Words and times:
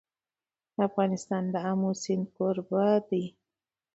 افغانستان 0.87 1.43
د 1.53 1.55
آمو 1.71 1.91
سیند 2.03 2.25
کوربه 2.35 2.85
دی. 3.09 3.25